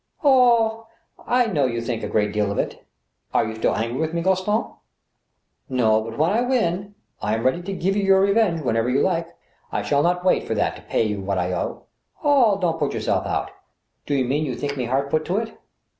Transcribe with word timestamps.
"Oh! 0.23 0.87
I 1.27 1.45
know 1.45 1.67
you 1.67 1.79
think 1.79 2.01
a 2.01 2.07
great 2.07 2.33
deal 2.33 2.51
of 2.51 2.57
it.... 2.57 2.83
Are 3.35 3.45
you 3.47 3.53
still 3.53 3.75
angry 3.75 3.99
with 4.01 4.15
me, 4.15 4.23
Gaston?"" 4.23 4.65
No,... 5.69 6.01
but 6.01 6.17
when 6.17 6.31
I 6.31 6.41
win,.."" 6.41 6.95
I 7.21 7.35
am 7.35 7.43
ready 7.45 7.61
to 7.61 7.71
give 7.73 7.95
you 7.95 8.01
your 8.03 8.19
revenge, 8.21 8.61
whenever 8.61 8.89
you 8.89 9.01
like."" 9.03 9.27
I 9.71 9.83
shall 9.83 10.01
not 10.01 10.25
wait 10.25 10.47
for 10.47 10.55
that 10.55 10.75
to 10.77 10.81
pay 10.81 11.03
you 11.05 11.21
what 11.21 11.37
I 11.37 11.53
owe."" 11.53 11.83
Oh! 12.23 12.57
don't 12.59 12.79
put 12.79 12.95
yourself 12.95 13.27
out."" 13.27 13.51
Do 14.07 14.15
you 14.15 14.25
mean 14.25 14.43
you 14.43 14.55
think 14.55 14.75
me 14.75 14.85
hard 14.85 15.11
put 15.11 15.23
to 15.25 15.37
it 15.37 15.55